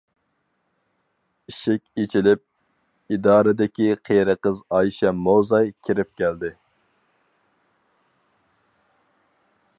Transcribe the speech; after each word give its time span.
ئىشىك 1.51 1.83
ئېچىلىپ 2.03 3.13
ئىدارىدىكى 3.17 3.89
قېرى 4.09 4.37
قىز 4.47 4.63
ئايشەم 4.79 5.21
موزاي 5.29 5.71
كىرىپ 5.89 6.11
كەلدى. 6.23 6.53